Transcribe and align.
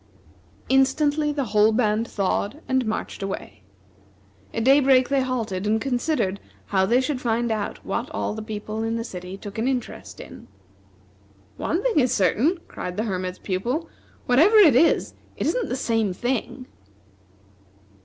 Instantly, 0.67 1.31
the 1.31 1.43
whole 1.53 1.71
band 1.71 2.07
thawed 2.07 2.59
and 2.67 2.87
marched 2.87 3.21
away. 3.21 3.61
At 4.51 4.63
daybreak 4.63 5.09
they 5.09 5.21
halted, 5.21 5.67
and 5.67 5.79
considered 5.79 6.39
how 6.65 6.87
they 6.87 6.99
should 7.01 7.21
find 7.21 7.51
out 7.51 7.85
what 7.85 8.09
all 8.09 8.33
the 8.33 8.41
people 8.41 8.81
in 8.81 8.95
the 8.95 9.03
city 9.03 9.37
took 9.37 9.59
an 9.59 9.67
interest 9.67 10.19
in. 10.19 10.47
"One 11.57 11.83
thing 11.83 11.99
is 11.99 12.11
certain," 12.11 12.57
cried 12.67 12.97
the 12.97 13.03
Hermit's 13.03 13.37
Pupil, 13.37 13.89
"whatever 14.25 14.55
it 14.55 14.75
is, 14.75 15.13
it 15.37 15.45
isn't 15.45 15.69
the 15.69 15.75
same 15.75 16.13
thing." 16.13 16.65